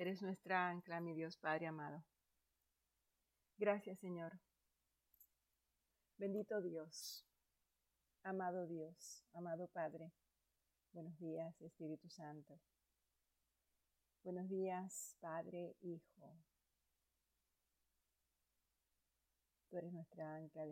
Eres 0.00 0.22
nuestra 0.22 0.70
ancla, 0.70 0.98
mi 1.02 1.12
Dios 1.12 1.36
Padre 1.36 1.66
amado. 1.66 2.02
Gracias, 3.58 3.98
Señor. 3.98 4.32
Bendito 6.16 6.62
Dios, 6.62 7.26
amado 8.22 8.66
Dios, 8.66 9.26
amado 9.34 9.68
Padre. 9.68 10.10
Buenos 10.94 11.18
días, 11.18 11.54
Espíritu 11.60 12.08
Santo. 12.08 12.58
Buenos 14.24 14.48
días, 14.48 15.18
Padre, 15.20 15.76
Hijo. 15.82 16.34
Tú 19.68 19.76
eres 19.76 19.92
nuestra 19.92 20.34
ancla. 20.34 20.64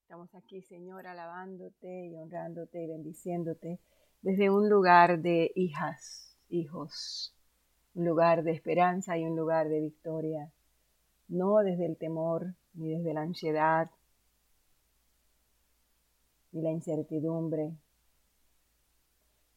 Estamos 0.00 0.34
aquí, 0.34 0.62
Señor, 0.62 1.06
alabándote 1.06 2.06
y 2.06 2.16
honrándote 2.16 2.82
y 2.82 2.86
bendiciéndote 2.86 3.78
desde 4.22 4.48
un 4.48 4.70
lugar 4.70 5.20
de 5.20 5.52
hijas, 5.54 6.38
hijos, 6.48 7.37
un 7.98 8.04
lugar 8.04 8.44
de 8.44 8.52
esperanza 8.52 9.18
y 9.18 9.24
un 9.24 9.34
lugar 9.34 9.68
de 9.68 9.80
victoria, 9.80 10.52
no 11.26 11.56
desde 11.58 11.84
el 11.84 11.96
temor 11.96 12.54
ni 12.74 12.90
desde 12.90 13.12
la 13.12 13.22
ansiedad 13.22 13.90
ni 16.52 16.62
la 16.62 16.70
incertidumbre. 16.70 17.72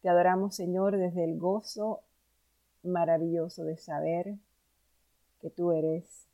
Te 0.02 0.09
adoramos, 0.09 0.55
Señor, 0.55 0.98
desde 0.98 1.23
el 1.23 1.38
gozo 1.38 2.02
maravilloso 2.81 3.64
de 3.64 3.77
saber 3.77 4.36
que 5.39 5.52
tú 5.52 5.72
eres 5.72 6.26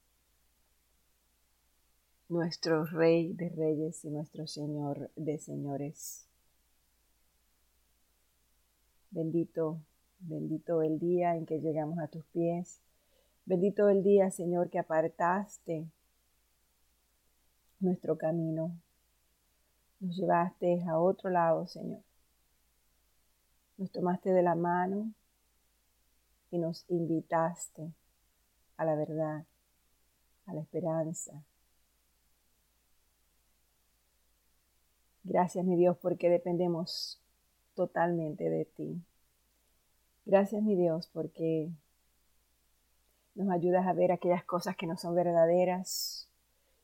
nuestro 2.29 2.85
Rey 2.85 3.33
de 3.33 3.49
Reyes 3.49 4.05
y 4.05 4.11
nuestro 4.11 4.47
Señor 4.47 5.11
de 5.17 5.37
Señores. 5.39 6.25
Bendito, 9.11 9.81
bendito 10.19 10.81
el 10.81 10.99
día 10.99 11.35
en 11.35 11.45
que 11.45 11.59
llegamos 11.59 11.99
a 11.99 12.07
tus 12.07 12.25
pies. 12.27 12.81
Bendito 13.45 13.89
el 13.89 14.03
día, 14.03 14.29
Señor, 14.31 14.69
que 14.69 14.79
apartaste 14.79 15.87
nuestro 17.79 18.17
camino. 18.17 18.77
Nos 19.99 20.15
llevaste 20.17 20.83
a 20.87 20.99
otro 20.99 21.29
lado, 21.29 21.67
Señor. 21.67 22.01
Nos 23.77 23.91
tomaste 23.91 24.31
de 24.31 24.43
la 24.43 24.55
mano 24.55 25.11
y 26.51 26.57
nos 26.57 26.85
invitaste 26.89 27.93
a 28.77 28.85
la 28.85 28.95
verdad, 28.95 29.45
a 30.45 30.53
la 30.53 30.61
esperanza. 30.61 31.43
Gracias, 35.23 35.65
mi 35.65 35.75
Dios, 35.75 35.97
porque 35.97 36.29
dependemos 36.29 37.21
totalmente 37.75 38.49
de 38.49 38.65
ti. 38.65 39.01
Gracias, 40.27 40.61
mi 40.61 40.75
Dios, 40.75 41.09
porque 41.13 41.69
nos 43.33 43.49
ayudas 43.49 43.87
a 43.87 43.93
ver 43.93 44.11
aquellas 44.11 44.43
cosas 44.43 44.75
que 44.75 44.85
no 44.85 44.97
son 44.97 45.15
verdaderas 45.15 46.29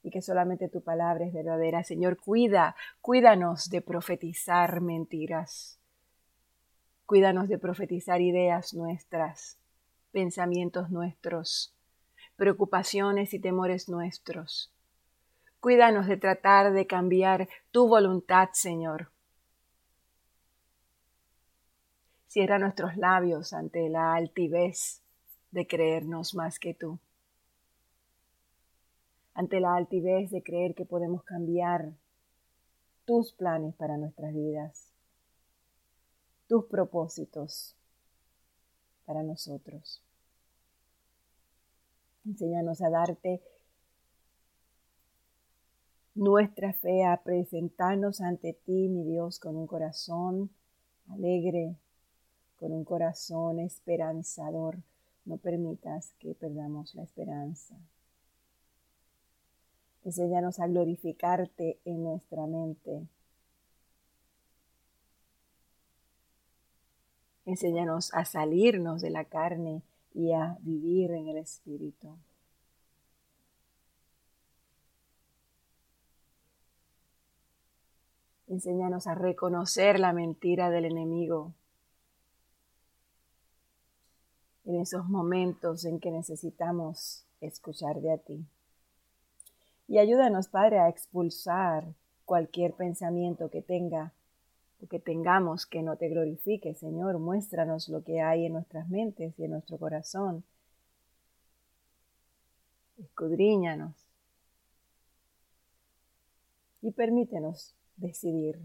y 0.01 0.11
que 0.11 0.21
solamente 0.21 0.69
tu 0.69 0.79
palabra 0.79 1.25
es 1.25 1.33
verdadera. 1.33 1.83
Señor, 1.83 2.15
cuida, 2.15 2.77
cuídanos 3.01 3.69
de 3.69 3.81
profetizar 3.81 4.79
mentiras. 4.79 5.77
Cuídanos 7.05 7.49
de 7.49 7.57
profetizar 7.57 8.21
ideas 8.21 8.73
nuestras, 8.73 9.57
pensamientos 10.13 10.89
nuestros, 10.89 11.75
preocupaciones 12.37 13.33
y 13.33 13.39
temores 13.39 13.89
nuestros. 13.89 14.71
Cuídanos 15.59 16.07
de 16.07 16.15
tratar 16.15 16.71
de 16.71 16.87
cambiar 16.87 17.49
tu 17.71 17.89
voluntad, 17.89 18.51
Señor, 18.53 19.11
Cierra 22.33 22.57
nuestros 22.57 22.97
labios 22.97 23.53
ante 23.53 23.89
la 23.89 24.15
altivez 24.15 25.03
de 25.51 25.67
creernos 25.67 26.33
más 26.33 26.57
que 26.57 26.73
tú. 26.73 26.97
Ante 29.35 29.59
la 29.59 29.75
altivez 29.75 30.31
de 30.31 30.41
creer 30.41 30.73
que 30.73 30.83
podemos 30.83 31.23
cambiar 31.25 31.91
tus 33.05 33.33
planes 33.33 33.75
para 33.75 33.97
nuestras 33.97 34.33
vidas, 34.33 34.91
tus 36.47 36.65
propósitos 36.65 37.75
para 39.05 39.21
nosotros. 39.21 40.01
Enséñanos 42.25 42.81
a 42.81 42.89
darte 42.89 43.43
nuestra 46.15 46.73
fe, 46.73 47.05
a 47.05 47.15
presentarnos 47.21 48.21
ante 48.21 48.53
ti, 48.53 48.89
mi 48.89 49.03
Dios, 49.03 49.37
con 49.37 49.55
un 49.55 49.67
corazón 49.67 50.49
alegre, 51.11 51.75
con 52.63 52.71
un 52.71 52.85
corazón 52.85 53.59
esperanzador. 53.59 54.77
No 55.25 55.35
permitas 55.35 56.13
que 56.17 56.33
perdamos 56.33 56.95
la 56.95 57.03
esperanza. 57.03 57.75
Enséñanos 60.05 60.61
a 60.61 60.67
glorificarte 60.67 61.77
en 61.83 62.03
nuestra 62.03 62.47
mente. 62.47 63.05
Enséñanos 67.45 68.13
a 68.13 68.23
salirnos 68.23 69.01
de 69.01 69.09
la 69.09 69.25
carne 69.25 69.81
y 70.13 70.31
a 70.31 70.57
vivir 70.61 71.11
en 71.11 71.27
el 71.27 71.39
Espíritu. 71.39 72.15
Enséñanos 78.47 79.05
a 79.07 79.15
reconocer 79.15 79.99
la 79.99 80.13
mentira 80.13 80.69
del 80.69 80.85
enemigo 80.85 81.51
en 84.65 84.79
esos 84.79 85.07
momentos 85.09 85.85
en 85.85 85.99
que 85.99 86.11
necesitamos 86.11 87.25
escuchar 87.41 88.01
de 88.01 88.13
a 88.13 88.17
ti. 88.17 88.45
Y 89.87 89.97
ayúdanos, 89.97 90.47
Padre, 90.47 90.79
a 90.79 90.89
expulsar 90.89 91.93
cualquier 92.25 92.73
pensamiento 92.73 93.49
que 93.49 93.61
tenga 93.61 94.13
o 94.81 94.87
que 94.87 94.99
tengamos 94.99 95.65
que 95.65 95.81
no 95.81 95.97
te 95.97 96.09
glorifique, 96.09 96.73
Señor. 96.73 97.19
Muéstranos 97.19 97.89
lo 97.89 98.03
que 98.03 98.21
hay 98.21 98.45
en 98.45 98.53
nuestras 98.53 98.89
mentes 98.89 99.37
y 99.37 99.45
en 99.45 99.51
nuestro 99.51 99.77
corazón. 99.77 100.43
Escudriñanos. 102.97 103.93
Y 106.81 106.91
permítenos 106.91 107.75
decidir 107.95 108.59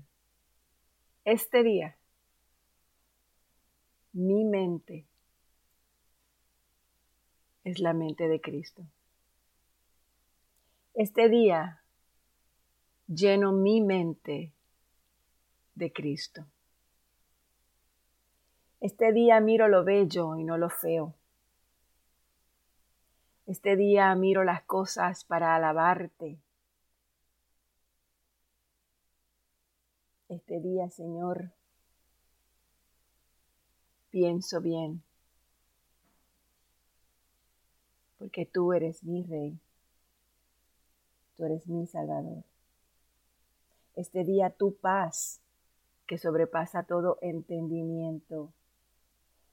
este 1.25 1.63
día 1.63 1.97
mi 4.13 4.45
mente 4.45 5.07
es 7.69 7.81
la 7.81 7.93
mente 7.93 8.29
de 8.29 8.41
Cristo. 8.41 8.83
Este 10.95 11.29
día 11.29 11.83
lleno 13.07 13.53
mi 13.53 13.81
mente 13.81 14.53
de 15.75 15.93
Cristo. 15.93 16.47
Este 18.81 19.13
día 19.13 19.41
miro 19.41 19.69
lo 19.69 19.85
bello 19.85 20.37
y 20.37 20.45
no 20.45 20.57
lo 20.57 20.71
feo. 20.71 21.15
Este 23.47 23.77
día 23.77 24.15
miro 24.15 24.45
las 24.45 24.63
cosas 24.63 25.25
para 25.25 25.55
alabarte. 25.55 26.39
Este 30.29 30.61
día, 30.61 30.89
Señor, 30.91 31.53
pienso 34.11 34.61
bien. 34.61 35.03
Porque 38.19 38.47
tú 38.47 38.73
eres 38.73 39.05
mi 39.05 39.23
rey, 39.23 39.59
tú 41.37 41.45
eres 41.45 41.67
mi 41.69 41.87
salvador. 41.87 42.43
Este 43.95 44.25
día 44.25 44.51
tu 44.51 44.75
paz, 44.75 45.41
que 46.07 46.19
sobrepasa 46.19 46.83
todo 46.83 47.19
entendimiento, 47.21 48.53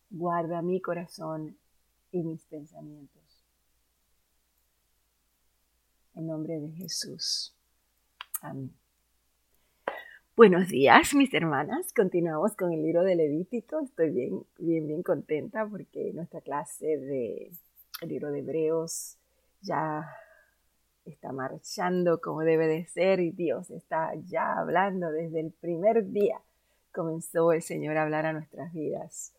guarda 0.09 0.61
mi 0.61 0.81
corazón 0.81 1.57
y 2.11 2.23
mis 2.23 2.43
pensamientos. 2.45 3.43
En 6.15 6.27
nombre 6.27 6.59
de 6.59 6.71
Jesús. 6.71 7.53
Amén. 8.41 8.73
Buenos 10.35 10.67
días, 10.67 11.13
mis 11.13 11.33
hermanas. 11.33 11.93
Continuamos 11.93 12.55
con 12.55 12.73
el 12.73 12.83
libro 12.83 13.03
de 13.03 13.15
Levítico. 13.15 13.79
Estoy 13.79 14.09
bien, 14.09 14.45
bien, 14.57 14.85
bien 14.85 15.01
contenta 15.01 15.65
porque 15.65 16.11
nuestra 16.13 16.41
clase 16.41 16.97
de 16.97 17.51
el 18.01 18.09
libro 18.09 18.31
de 18.31 18.39
Hebreos 18.39 19.17
ya 19.61 20.05
está 21.05 21.31
marchando 21.31 22.19
como 22.19 22.41
debe 22.41 22.67
de 22.67 22.85
ser 22.85 23.19
y 23.19 23.31
Dios 23.31 23.69
está 23.69 24.13
ya 24.25 24.57
hablando 24.57 25.11
desde 25.11 25.39
el 25.39 25.51
primer 25.51 26.11
día. 26.11 26.41
Comenzó 26.91 27.51
el 27.51 27.61
Señor 27.61 27.97
a 27.97 28.03
hablar 28.03 28.25
a 28.25 28.33
nuestras 28.33 28.73
vidas. 28.73 29.33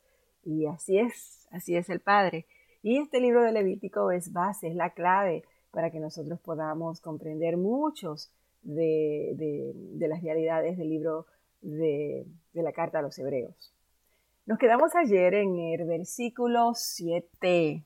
Y 0.44 0.66
así 0.66 0.98
es, 0.98 1.48
así 1.50 1.76
es 1.76 1.90
el 1.90 2.00
Padre. 2.00 2.46
Y 2.82 2.98
este 2.98 3.20
libro 3.20 3.42
de 3.42 3.52
Levítico 3.52 4.10
es 4.12 4.32
base, 4.32 4.68
es 4.68 4.76
la 4.76 4.90
clave 4.90 5.42
para 5.72 5.90
que 5.90 5.98
nosotros 5.98 6.40
podamos 6.40 7.00
comprender 7.00 7.56
muchos 7.56 8.30
de, 8.62 9.74
las 9.98 10.22
realidades 10.22 10.78
del 10.78 10.88
libro 10.88 11.26
de, 11.62 12.26
de 12.52 12.62
la 12.62 12.72
carta 12.72 13.00
a 13.00 13.02
los 13.02 13.18
Hebreos. 13.18 13.74
Nos 14.46 14.58
quedamos 14.58 14.94
ayer 14.94 15.34
en 15.34 15.58
el 15.58 15.84
versículo 15.84 16.72
7 16.74 17.84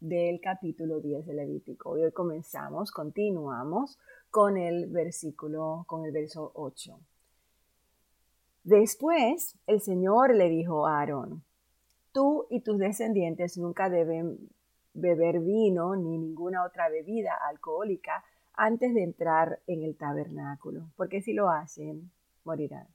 del 0.00 0.40
capítulo 0.40 1.00
10 1.00 1.26
de 1.26 1.34
Levítico. 1.34 1.90
Hoy 1.90 2.12
comenzamos, 2.12 2.90
continuamos 2.90 3.98
con 4.30 4.56
el 4.56 4.88
versículo, 4.88 5.84
con 5.86 6.04
el 6.04 6.12
verso 6.12 6.52
8. 6.54 6.98
Después 8.64 9.56
el 9.66 9.80
Señor 9.80 10.34
le 10.34 10.48
dijo 10.48 10.86
a 10.86 10.98
Aarón, 10.98 11.44
tú 12.12 12.46
y 12.50 12.60
tus 12.60 12.78
descendientes 12.78 13.56
nunca 13.56 13.88
deben 13.88 14.50
beber 14.92 15.40
vino 15.40 15.96
ni 15.96 16.18
ninguna 16.18 16.64
otra 16.64 16.88
bebida 16.88 17.32
alcohólica 17.48 18.24
antes 18.54 18.94
de 18.94 19.02
entrar 19.02 19.60
en 19.66 19.82
el 19.82 19.96
tabernáculo, 19.96 20.88
porque 20.96 21.20
si 21.20 21.32
lo 21.32 21.50
hacen, 21.50 22.10
morirán. 22.44 22.88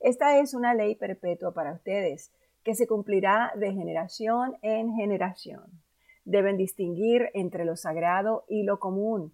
Esta 0.00 0.38
es 0.38 0.54
una 0.54 0.74
ley 0.74 0.94
perpetua 0.94 1.52
para 1.52 1.72
ustedes, 1.72 2.32
que 2.62 2.74
se 2.74 2.86
cumplirá 2.86 3.52
de 3.56 3.72
generación 3.72 4.56
en 4.62 4.92
generación. 4.94 5.80
Deben 6.28 6.56
distinguir 6.56 7.30
entre 7.34 7.64
lo 7.64 7.76
sagrado 7.76 8.44
y 8.48 8.62
lo 8.62 8.78
común. 8.78 9.32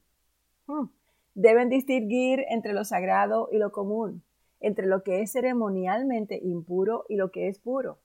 Hmm. 0.67 0.87
Deben 1.35 1.69
distinguir 1.69 2.45
entre 2.49 2.73
lo 2.73 2.85
sagrado 2.85 3.49
y 3.51 3.59
lo 3.59 3.73
común, 3.73 4.23
entre 4.61 4.87
lo 4.87 5.03
que 5.03 5.21
es 5.21 5.33
ceremonialmente 5.33 6.39
impuro 6.43 7.05
y 7.09 7.17
lo 7.17 7.31
que 7.31 7.49
es 7.49 7.59
puro 7.59 7.99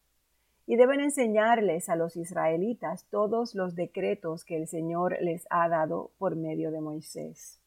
y 0.70 0.76
deben 0.76 1.00
enseñarles 1.00 1.90
a 1.90 1.96
los 1.96 2.16
israelitas 2.16 3.08
todos 3.10 3.56
los 3.56 3.74
decretos 3.74 4.46
que 4.46 4.56
el 4.56 4.68
Señor 4.68 5.18
les 5.20 5.48
ha 5.50 5.68
dado 5.68 6.12
por 6.20 6.36
medio 6.36 6.70
de 6.70 6.80
Moisés. 6.80 7.60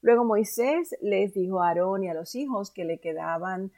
Luego 0.00 0.24
Moisés 0.24 0.96
les 1.00 1.32
dijo 1.32 1.62
a 1.62 1.68
Aarón 1.68 2.02
y 2.02 2.08
a 2.08 2.14
los 2.14 2.34
hijos 2.34 2.72
que 2.72 2.84
le 2.84 2.98
quedaban 2.98 3.70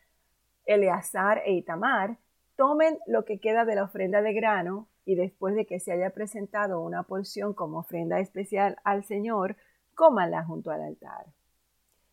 Eleazar 0.64 1.43
e 1.44 1.52
Itamar, 1.52 2.17
tomen 2.56 2.99
lo 3.06 3.26
que 3.26 3.41
queda 3.41 3.67
de 3.67 3.75
la 3.75 3.85
ofrenda 3.85 4.23
de 4.23 4.32
grano 4.32 4.88
y 5.05 5.15
después 5.15 5.55
de 5.55 5.67
que 5.67 5.81
se 5.81 5.93
haya 5.93 6.11
presentado 6.11 6.81
una 6.81 7.03
porción 7.03 7.55
como 7.55 7.79
ofrenda 7.79 8.21
especial 8.21 8.77
al 8.85 9.05
Señor, 9.05 9.56
cómanla 9.95 10.45
junto 10.45 10.71
al 10.71 10.83
altar. 10.83 11.27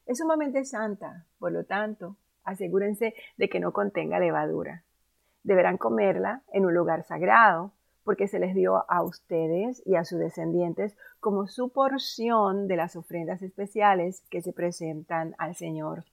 Es 0.06 0.18
sumamente 0.18 0.66
santa, 0.66 1.26
por 1.40 1.52
lo 1.52 1.64
tanto, 1.64 2.18
asegúrense 2.44 3.14
de 3.38 3.50
que 3.50 3.60
no 3.60 3.72
contenga 3.72 4.20
levadura 4.20 4.84
deberán 5.44 5.78
comerla 5.78 6.42
en 6.52 6.66
un 6.66 6.74
lugar 6.74 7.04
sagrado, 7.04 7.72
porque 8.04 8.28
se 8.28 8.40
les 8.40 8.56
dio 8.56 8.90
a 8.90 9.04
ustedes 9.04 9.82
y 9.86 9.96
a 9.96 10.06
sus 10.06 10.20
descendientes 10.20 10.98
como 11.20 11.48
su 11.48 11.70
porción 11.70 12.68
de 12.68 12.76
las 12.76 12.96
ofrendas 12.96 13.42
especiales 13.44 14.24
que 14.30 14.42
se 14.42 14.54
presentan 14.54 15.36
al 15.38 15.56
Señor. 15.56 16.06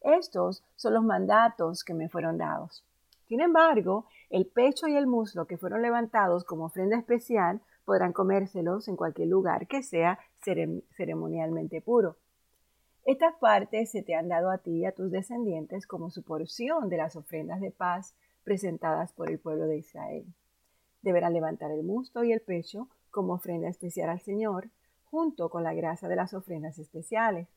Estos 0.00 0.64
son 0.74 0.94
los 0.94 1.04
mandatos 1.04 1.84
que 1.84 1.94
me 1.94 2.08
fueron 2.08 2.38
dados. 2.38 2.84
Sin 3.32 3.40
embargo, 3.40 4.04
el 4.28 4.46
pecho 4.46 4.88
y 4.88 4.94
el 4.94 5.06
muslo 5.06 5.46
que 5.46 5.56
fueron 5.56 5.80
levantados 5.80 6.44
como 6.44 6.66
ofrenda 6.66 6.98
especial 6.98 7.62
podrán 7.86 8.12
comérselos 8.12 8.88
en 8.88 8.96
cualquier 8.96 9.28
lugar 9.28 9.66
que 9.68 9.82
sea 9.82 10.18
ceremonialmente 10.42 11.80
puro. 11.80 12.18
Estas 13.06 13.34
partes 13.36 13.90
se 13.90 14.02
te 14.02 14.14
han 14.14 14.28
dado 14.28 14.50
a 14.50 14.58
ti 14.58 14.80
y 14.80 14.84
a 14.84 14.92
tus 14.92 15.10
descendientes 15.10 15.86
como 15.86 16.10
su 16.10 16.22
porción 16.22 16.90
de 16.90 16.98
las 16.98 17.16
ofrendas 17.16 17.62
de 17.62 17.70
paz 17.70 18.14
presentadas 18.44 19.14
por 19.14 19.30
el 19.30 19.38
pueblo 19.38 19.64
de 19.64 19.78
Israel. 19.78 20.26
Deberán 21.00 21.32
levantar 21.32 21.70
el 21.70 21.84
muslo 21.84 22.24
y 22.24 22.32
el 22.32 22.42
pecho 22.42 22.90
como 23.10 23.32
ofrenda 23.32 23.70
especial 23.70 24.10
al 24.10 24.20
Señor, 24.20 24.68
junto 25.04 25.48
con 25.48 25.64
la 25.64 25.72
grasa 25.72 26.06
de 26.06 26.16
las 26.16 26.34
ofrendas 26.34 26.78
especiales. 26.78 27.48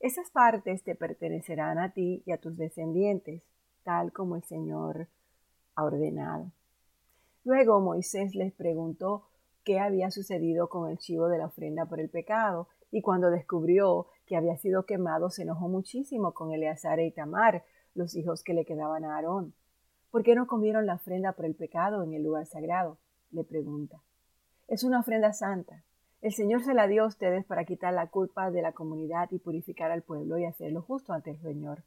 Esas 0.00 0.30
partes 0.30 0.82
te 0.82 0.96
pertenecerán 0.96 1.78
a 1.78 1.92
ti 1.92 2.24
y 2.26 2.32
a 2.32 2.38
tus 2.38 2.56
descendientes, 2.56 3.44
tal 3.84 4.12
como 4.12 4.36
el 4.36 4.44
Señor 4.44 5.08
ha 5.74 5.84
ordenado. 5.84 6.50
Luego 7.44 7.80
Moisés 7.80 8.34
les 8.34 8.52
preguntó 8.52 9.26
qué 9.64 9.80
había 9.80 10.10
sucedido 10.10 10.68
con 10.68 10.90
el 10.90 10.98
chivo 10.98 11.28
de 11.28 11.38
la 11.38 11.46
ofrenda 11.46 11.86
por 11.86 12.00
el 12.00 12.08
pecado, 12.08 12.68
y 12.90 13.00
cuando 13.00 13.30
descubrió 13.30 14.06
que 14.26 14.36
había 14.36 14.56
sido 14.56 14.84
quemado, 14.84 15.30
se 15.30 15.42
enojó 15.42 15.68
muchísimo 15.68 16.32
con 16.32 16.52
Eleazar 16.52 16.98
e 17.00 17.06
Itamar, 17.06 17.64
los 17.94 18.14
hijos 18.16 18.42
que 18.42 18.54
le 18.54 18.64
quedaban 18.64 19.04
a 19.04 19.16
Aarón. 19.16 19.54
¿Por 20.10 20.22
qué 20.22 20.34
no 20.34 20.46
comieron 20.46 20.86
la 20.86 20.94
ofrenda 20.94 21.32
por 21.32 21.46
el 21.46 21.54
pecado 21.54 22.02
en 22.02 22.12
el 22.12 22.22
lugar 22.22 22.46
sagrado? 22.46 22.98
le 23.30 23.44
pregunta. 23.44 24.02
Es 24.68 24.84
una 24.84 25.00
ofrenda 25.00 25.32
santa. 25.32 25.82
El 26.20 26.32
Señor 26.32 26.62
se 26.62 26.74
la 26.74 26.86
dio 26.86 27.04
a 27.04 27.06
ustedes 27.06 27.44
para 27.44 27.64
quitar 27.64 27.94
la 27.94 28.06
culpa 28.08 28.50
de 28.50 28.62
la 28.62 28.72
comunidad 28.72 29.30
y 29.32 29.38
purificar 29.38 29.90
al 29.90 30.02
pueblo 30.02 30.38
y 30.38 30.44
hacerlo 30.44 30.82
justo 30.82 31.12
ante 31.12 31.30
el 31.30 31.40
Señor. 31.40 31.82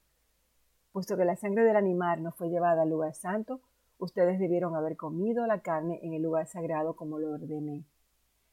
Puesto 0.95 1.17
que 1.17 1.25
la 1.25 1.35
sangre 1.35 1.65
del 1.65 1.75
animal 1.75 2.23
no 2.23 2.31
fue 2.31 2.47
llevada 2.47 2.83
al 2.83 2.89
lugar 2.89 3.13
santo, 3.15 3.59
ustedes 3.97 4.39
debieron 4.39 4.77
haber 4.77 4.95
comido 4.95 5.45
la 5.45 5.59
carne 5.59 5.99
en 6.03 6.13
el 6.13 6.21
lugar 6.21 6.47
sagrado 6.47 6.95
como 6.95 7.19
lo 7.19 7.31
ordené. 7.31 7.83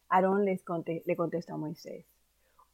Aarón 0.08 0.44
les 0.44 0.64
le 1.06 1.14
contestó 1.16 1.54
a 1.54 1.56
Moisés. 1.56 2.04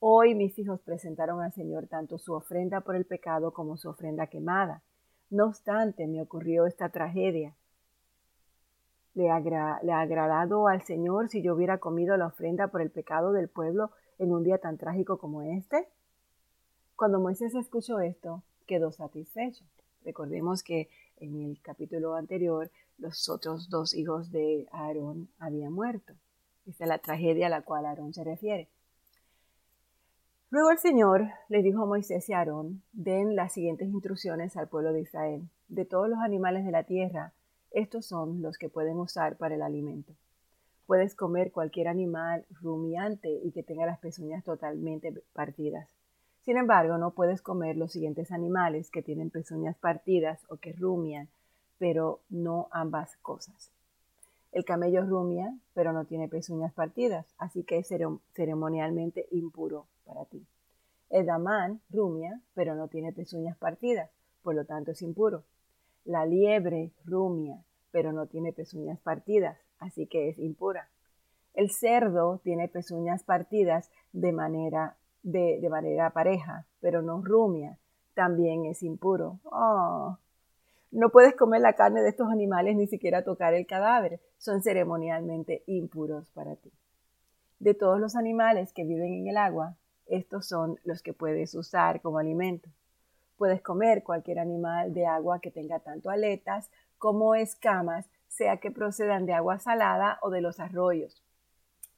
Hoy 0.01 0.35
mis 0.35 0.59
hijos 0.59 0.81
presentaron 0.81 1.43
al 1.43 1.53
Señor 1.53 1.87
tanto 1.87 2.17
su 2.17 2.33
ofrenda 2.33 2.81
por 2.81 2.97
el 2.97 3.05
pecado 3.05 3.53
como 3.53 3.77
su 3.77 3.91
ofrenda 3.91 4.29
quemada. 4.29 4.81
No 5.29 5.45
obstante, 5.49 6.07
me 6.07 6.23
ocurrió 6.23 6.65
esta 6.65 6.89
tragedia. 6.89 7.55
¿Le, 9.13 9.29
ha 9.29 9.37
agradado 10.01 10.67
al 10.67 10.81
Señor 10.81 11.29
si 11.29 11.43
yo 11.43 11.55
hubiera 11.55 11.77
comido 11.77 12.17
la 12.17 12.29
ofrenda 12.29 12.69
por 12.69 12.81
el 12.81 12.91
pecado 12.91 13.33
del 13.33 13.51
pueblo 13.51 13.91
en 14.19 14.33
un 14.33 14.45
día 14.45 14.57
tan 14.57 14.79
trágico 14.79 15.19
como 15.19 15.43
este? 15.43 15.87
Cuando 16.97 17.21
Moisés 17.21 17.55
escuchó 17.55 18.01
esto, 18.01 18.43
quedó 18.69 18.93
satisfecho. 18.93 19.65
Recordemos 20.05 20.63
que 20.63 20.89
en 21.17 21.43
el 21.43 21.61
capítulo 21.61 22.15
anterior 22.15 22.71
los 22.99 23.29
otros 23.29 23.69
dos 23.69 23.95
hijos 23.95 24.31
de 24.31 24.69
Aarón 24.71 25.29
habían 25.41 25.73
muerto. 25.73 26.13
Esta 26.67 26.85
es 26.85 26.89
la 26.89 26.99
tragedia 26.99 27.47
a 27.47 27.51
la 27.51 27.63
cual 27.63 27.87
Aarón 27.87 28.15
se 28.15 28.23
refiere. 28.23 28.69
Luego 30.51 30.71
el 30.71 30.79
Señor 30.79 31.27
le 31.49 31.63
dijo 31.63 31.83
a 31.83 31.87
Moisés 31.87 32.29
y 32.29 32.33
a 32.33 32.39
Aarón, 32.39 32.83
den 32.93 33.35
las 33.35 33.53
siguientes 33.53 33.89
instrucciones 33.89 34.57
al 34.57 34.69
pueblo 34.69 34.93
de 34.93 35.01
Israel. 35.01 35.49
De 35.69 35.85
todos 35.85 36.09
los 36.09 36.21
animales 36.21 36.65
de 36.65 36.71
la 36.71 36.85
tierra, 36.85 37.33
estos 37.71 38.07
son 38.07 38.41
los 38.41 38.57
que 38.57 38.69
pueden 38.69 38.97
usar 38.99 39.37
para 39.37 39.57
el 39.57 39.63
alimento. 39.63 40.13
Puedes 40.87 41.15
comer 41.15 41.53
cualquier 41.53 41.89
animal 41.89 42.47
rumiante 42.63 43.29
y 43.29 43.51
que 43.53 43.63
tenga 43.63 43.85
las 43.85 43.99
pezuñas 43.99 44.43
totalmente 44.45 45.13
partidas. 45.35 45.98
Sin 46.49 46.57
embargo, 46.57 46.97
no 46.97 47.11
puedes 47.11 47.43
comer 47.43 47.77
los 47.77 47.93
siguientes 47.93 48.33
animales 48.33 48.91
que 48.91 49.03
tienen 49.03 49.29
pezuñas 49.29 49.77
partidas 49.77 50.41
o 50.49 50.57
que 50.57 50.73
rumian, 50.73 51.29
pero 51.77 52.21
no 52.31 52.69
ambas 52.71 53.19
cosas. 53.19 53.71
El 54.53 54.65
camello 54.65 55.05
rumia, 55.05 55.55
pero 55.75 55.93
no 55.93 56.07
tiene 56.07 56.27
pezuñas 56.27 56.73
partidas, 56.73 57.27
así 57.37 57.65
que 57.65 57.77
es 57.77 57.93
ceremonialmente 58.33 59.27
impuro 59.31 59.85
para 60.07 60.25
ti. 60.25 60.43
El 61.11 61.27
damán 61.27 61.83
rumia, 61.91 62.41
pero 62.55 62.75
no 62.75 62.89
tiene 62.89 63.13
pezuñas 63.13 63.59
partidas, 63.59 64.11
por 64.43 64.55
lo 64.55 64.65
tanto 64.65 64.93
es 64.93 65.03
impuro. 65.03 65.45
La 66.07 66.25
liebre 66.25 66.93
rumia, 67.05 67.63
pero 67.91 68.11
no 68.13 68.25
tiene 68.25 68.55
pezuñas 68.55 68.99
partidas, 69.01 69.59
así 69.81 70.07
que 70.07 70.31
es 70.31 70.39
impura. 70.39 70.89
El 71.53 71.71
cerdo 71.71 72.41
tiene 72.43 72.69
pezuñas 72.69 73.23
partidas 73.23 73.91
de 74.15 74.33
manera, 74.33 74.97
de, 75.23 75.67
manera 75.71 76.11
pareja, 76.11 76.67
pero 76.81 77.03
no 77.03 77.23
rumia, 77.23 77.79
también 78.15 78.65
es 78.67 78.83
impuro. 78.83 79.41
Oh. 79.45 80.19
No 80.91 81.11
puedes 81.11 81.37
comer 81.37 81.61
la 81.61 81.75
carne 81.75 82.03
de 82.03 82.09
estos 82.09 82.29
animales 82.31 82.77
ni 82.77 82.87
siquiera 82.87 83.25
tocar 83.25 83.55
el 83.55 83.67
cadáver, 83.67 84.21
son 84.39 84.63
ceremonialmente 84.63 85.63
impuros 85.67 86.31
para 86.31 86.57
ti. 86.57 86.73
De 87.59 87.75
todos 87.75 88.01
los 88.01 88.17
animales 88.17 88.73
que 88.73 88.85
viven 88.85 89.13
en 89.13 89.29
el 89.29 89.37
agua, 89.37 89.77
estos 90.07 90.47
son 90.47 90.79
los 90.85 91.03
que 91.03 91.13
puedes 91.13 91.55
usar 91.55 92.01
como 92.01 92.19
alimento. 92.19 92.71
Puedes 93.37 93.61
comer 93.61 94.03
cualquier 94.03 94.39
animal 94.39 94.95
de 94.95 95.07
agua 95.07 95.41
que 95.41 95.51
tenga 95.51 95.81
tanto 95.81 96.11
aletas 96.11 96.71
como 96.97 97.35
escamas, 97.35 98.09
sea 98.27 98.59
que 98.59 98.71
procedan 98.71 99.27
de 99.27 99.35
agua 99.35 99.59
salada 99.59 100.19
o 100.23 100.31
de 100.31 100.41
los 100.41 100.61
arroyos. 100.61 101.23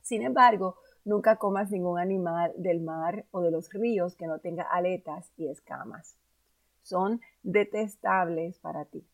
Sin 0.03 0.23
embargo, 0.23 0.77
nunca 1.05 1.37
comas 1.37 1.71
ningún 1.71 1.99
animal 1.99 2.53
del 2.57 2.81
mar 2.81 3.25
o 3.31 3.41
de 3.41 3.51
los 3.51 3.73
ríos 3.73 4.17
que 4.17 4.27
no 4.27 4.39
tenga 4.39 4.63
aletas 4.63 5.33
y 5.37 5.49
escamas. 5.49 6.17
Son 6.83 7.21
detestables 7.43 8.59
para 8.59 8.85
ti. 8.85 9.07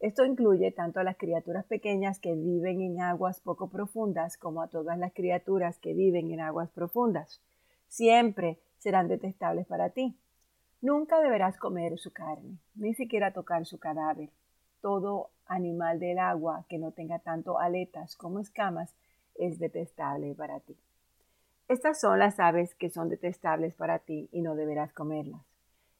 Esto 0.00 0.24
incluye 0.24 0.70
tanto 0.70 1.00
a 1.00 1.04
las 1.04 1.16
criaturas 1.16 1.64
pequeñas 1.64 2.20
que 2.20 2.34
viven 2.34 2.80
en 2.80 3.00
aguas 3.00 3.40
poco 3.40 3.68
profundas 3.68 4.36
como 4.36 4.62
a 4.62 4.68
todas 4.68 4.96
las 4.96 5.12
criaturas 5.12 5.78
que 5.78 5.92
viven 5.92 6.30
en 6.30 6.40
aguas 6.40 6.70
profundas 6.70 7.40
siempre 7.88 8.60
serán 8.78 9.08
detestables 9.08 9.66
para 9.66 9.90
ti. 9.90 10.16
Nunca 10.80 11.20
deberás 11.20 11.58
comer 11.58 11.98
su 11.98 12.12
carne, 12.12 12.58
ni 12.76 12.94
siquiera 12.94 13.32
tocar 13.32 13.66
su 13.66 13.80
cadáver. 13.80 14.30
Todo 14.80 15.30
animal 15.46 15.98
del 15.98 16.20
agua 16.20 16.64
que 16.68 16.78
no 16.78 16.92
tenga 16.92 17.18
tanto 17.18 17.58
aletas 17.58 18.14
como 18.14 18.38
escamas 18.38 18.94
es 19.34 19.58
detestable 19.58 20.34
para 20.36 20.60
ti. 20.60 20.76
Estas 21.68 22.00
son 22.00 22.18
las 22.18 22.40
aves 22.40 22.74
que 22.74 22.88
son 22.88 23.10
detestables 23.10 23.74
para 23.74 23.98
ti 23.98 24.30
y 24.32 24.40
no 24.40 24.54
deberás 24.54 24.94
comerlas. 24.94 25.42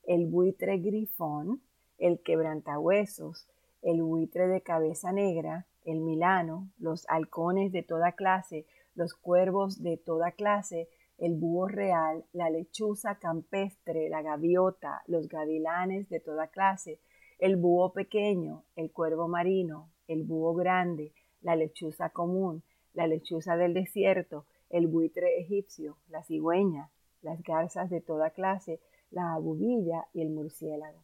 El 0.02 0.25
buitre 0.25 0.78
grifón, 0.78 1.60
el 1.98 2.22
quebrantahuesos, 2.22 3.46
el 3.82 4.02
buitre 4.02 4.48
de 4.48 4.62
cabeza 4.62 5.12
negra, 5.12 5.66
el 5.84 6.00
milano, 6.00 6.70
los 6.78 7.04
halcones 7.10 7.70
de 7.70 7.82
toda 7.82 8.12
clase, 8.12 8.64
los 8.94 9.12
cuervos 9.12 9.82
de 9.82 9.98
toda 9.98 10.30
clase, 10.32 10.88
el 11.18 11.34
búho 11.34 11.68
real, 11.68 12.25
la 12.32 12.48
lechuza 12.48 13.16
campestre, 13.16 14.08
la 14.08 14.22
gaviota, 14.22 15.02
los 15.06 15.28
gavilanes 15.28 16.08
de 16.08 16.20
toda 16.20 16.46
clase, 16.46 16.98
el 17.38 17.56
búho 17.56 17.92
pequeño, 17.92 18.64
el 18.75 18.90
cuervo 18.90 19.28
marino, 19.28 19.90
el 20.06 20.22
búho 20.22 20.54
grande, 20.54 21.12
la 21.42 21.56
lechuza 21.56 22.08
común, 22.08 22.62
la 22.94 23.06
lechuza 23.06 23.58
del 23.58 23.75
desierto, 23.75 24.46
el 24.70 24.87
buitre 24.87 25.40
egipcio, 25.40 25.96
la 26.08 26.22
cigüeña, 26.25 26.90
las 27.22 27.42
garzas 27.42 27.90
de 27.90 28.00
toda 28.00 28.30
clase, 28.30 28.80
la 29.10 29.32
abubilla 29.32 30.06
y 30.12 30.22
el 30.22 30.30
murciélago. 30.30 31.02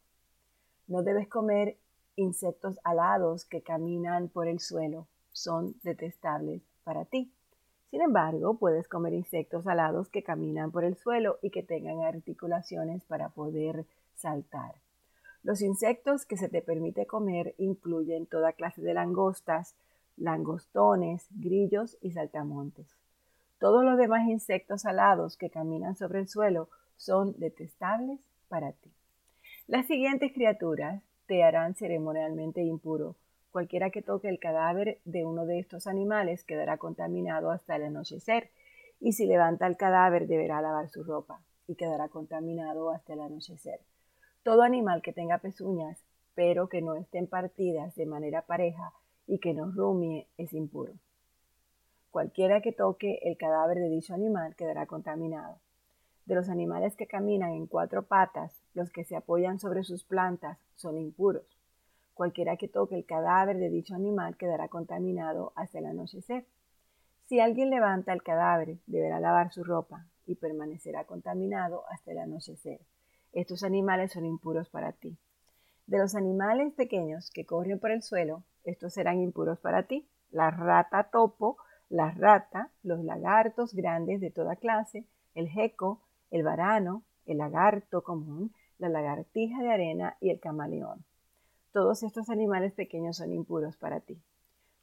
No 0.87 1.03
debes 1.03 1.29
comer 1.29 1.79
insectos 2.17 2.79
alados 2.85 3.45
que 3.45 3.63
caminan 3.63 4.29
por 4.29 4.47
el 4.47 4.61
suelo, 4.61 5.07
son 5.33 5.75
detestables 5.83 6.63
para 6.85 7.05
ti. 7.05 7.33
Sin 7.91 8.03
embargo, 8.03 8.59
puedes 8.59 8.89
comer 8.89 9.15
insectos 9.15 9.67
alados 9.67 10.09
que 10.09 10.23
caminan 10.23 10.71
por 10.71 10.85
el 10.85 10.97
suelo 10.97 11.39
y 11.43 11.51
que 11.51 11.63
tengan 11.63 12.03
articulaciones 12.03 13.05
para 13.05 13.31
poder 13.31 13.87
saltar. 14.15 14.75
Los 15.43 15.61
insectos 15.61 16.25
que 16.25 16.37
se 16.37 16.49
te 16.49 16.63
permite 16.63 17.07
comer 17.07 17.55
incluyen 17.59 18.27
toda 18.27 18.53
clase 18.53 18.81
de 18.81 18.95
langostas, 18.95 19.75
langostones, 20.17 21.27
grillos 21.31 21.99
y 22.01 22.13
saltamontes. 22.13 22.87
Todos 23.65 23.83
los 23.83 23.97
demás 23.97 24.29
insectos 24.29 24.85
alados 24.85 25.39
que 25.39 25.49
caminan 25.49 25.97
sobre 25.97 26.19
el 26.19 26.29
suelo 26.29 26.69
son 26.99 27.33
detestables 27.39 28.21
para 28.47 28.73
ti. 28.73 28.93
Las 29.67 29.87
siguientes 29.87 30.35
criaturas 30.35 31.03
te 31.25 31.43
harán 31.43 31.75
ceremonialmente 31.75 32.63
impuro, 32.63 33.17
Cualquiera 33.53 33.89
que 33.89 34.03
toque 34.03 34.29
el 34.29 34.39
cadáver 34.39 34.99
de 35.07 35.25
uno 35.25 35.47
de 35.47 35.61
estos 35.61 35.87
animales 35.87 36.45
quedará 36.45 36.77
contaminado 36.77 37.51
hasta 37.51 37.77
el 37.77 37.85
anochecer, 37.85 38.51
y 39.01 39.13
si 39.13 39.25
levanta 39.25 39.67
el 39.67 39.79
cadáver 39.79 40.27
deberá 40.27 40.61
lavar 40.61 40.91
su 40.91 41.03
ropa, 41.03 41.41
y 41.67 41.75
quedará 41.77 42.11
contaminado 42.11 42.91
hasta 42.91 43.15
el 43.15 43.23
anochecer. 43.23 43.81
Todo 44.43 44.61
animal 44.61 45.01
que 45.01 45.15
tenga 45.15 45.39
pezuñas, 45.39 46.05
pero 46.35 46.69
que 46.69 46.83
no 46.83 46.97
estén 46.97 47.29
partidas 47.29 47.95
de 47.95 48.05
manera 48.05 48.43
pareja 48.43 48.93
y 49.27 49.39
que 49.39 49.55
no 49.55 49.71
rumie, 49.71 50.29
es 50.37 50.53
impuro. 50.53 50.93
Cualquiera 52.15 52.61
que 52.61 52.71
toque 52.71 53.19
el 53.25 53.37
cadáver 53.37 53.77
de 53.77 53.89
dicho 53.89 54.15
animal 54.15 54.55
quedará 54.55 54.87
contaminado. 54.87 55.59
De 56.27 56.37
los 56.37 56.49
animales 56.49 56.95
que 56.95 57.09
caminan 57.09 57.51
en 57.51 57.67
cuatro 57.67 58.05
patas, 58.05 58.63
los 58.73 58.89
que 58.91 59.03
se 59.03 59.17
apoyan 59.17 59.59
sobre 59.59 59.83
sus 59.83 60.05
plantas 60.05 60.61
son 60.77 60.97
impuros. 60.97 61.59
Cualquiera 62.15 62.57
que 62.57 62.69
toque 62.69 62.95
el 62.95 63.05
cadáver 63.05 63.59
de 63.59 63.69
dicho 63.69 63.97
animal 63.97 64.37
quedará 64.37 64.69
contaminado 64.69 65.53
hasta 65.57 65.81
el 65.81 65.87
anochecer. 65.87 66.47
Si 67.25 67.41
alguien 67.41 67.69
levanta 67.69 68.13
el 68.13 68.23
cadáver, 68.23 68.79
deberá 68.87 69.19
lavar 69.19 69.53
su 69.53 69.65
ropa 69.65 70.07
y 70.25 70.37
permanecerá 70.37 71.07
contaminado 71.07 71.83
hasta 71.89 72.13
el 72.13 72.19
anochecer. 72.19 72.79
Estos 73.33 73.65
animales 73.65 74.13
son 74.13 74.25
impuros 74.25 74.69
para 74.69 74.93
ti. 74.93 75.19
De 75.89 75.99
los 75.99 76.15
animales 76.15 76.75
pequeños 76.75 77.33
que 77.33 77.45
corren 77.45 77.81
por 77.81 77.91
el 77.91 78.03
suelo, 78.03 78.45
estos 78.63 78.95
serán 78.95 79.21
impuros 79.21 79.59
para 79.59 79.89
ti. 79.89 80.09
La 80.31 80.53
rata 80.53 81.11
topo, 81.11 81.57
la 81.95 82.11
rata, 82.11 82.73
los 82.83 83.05
lagartos 83.05 83.73
grandes 83.73 84.21
de 84.21 84.33
toda 84.33 84.57
clase, 84.57 85.07
el 85.33 85.49
geco, 85.49 86.03
el 86.33 86.43
varano, 86.43 87.05
el 87.25 87.39
lagarto 87.39 88.03
común, 88.03 88.53
la 88.79 88.89
lagartija 88.89 89.63
de 89.63 89.71
arena 89.71 90.17
y 90.21 90.31
el 90.31 90.41
camaleón. 90.41 91.05
Todos 91.73 92.03
estos 92.03 92.31
animales 92.31 92.73
pequeños 92.73 93.19
son 93.19 93.33
impuros 93.33 93.77
para 93.77 94.01
ti. 94.01 94.21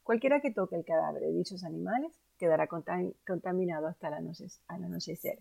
Cualquiera 0.02 0.40
que 0.40 0.52
toque 0.52 0.74
el 0.74 0.86
cadáver 0.86 1.20
de 1.20 1.34
dichos 1.34 1.64
animales 1.64 2.18
quedará 2.38 2.66
contaminado 2.66 3.88
hasta 3.88 4.08
el 4.08 4.14
anochecer. 4.68 5.38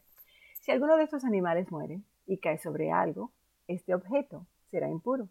Si 0.60 0.72
alguno 0.72 0.98
de 0.98 1.04
estos 1.04 1.24
animales 1.24 1.72
muere 1.72 2.02
y 2.28 2.40
cae 2.40 2.58
sobre 2.58 2.92
algo, 2.92 3.32
este 3.68 3.96
objeto 3.96 4.46
será 4.72 4.90
impuro, 4.90 5.30